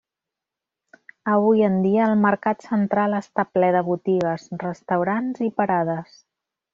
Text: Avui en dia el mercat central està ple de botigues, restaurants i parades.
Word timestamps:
Avui 1.33 1.59
en 1.67 1.75
dia 1.83 2.07
el 2.13 2.15
mercat 2.23 2.65
central 2.69 3.17
està 3.19 3.45
ple 3.57 3.69
de 3.79 3.83
botigues, 3.93 4.47
restaurants 4.67 5.45
i 5.49 5.55
parades. 5.63 6.17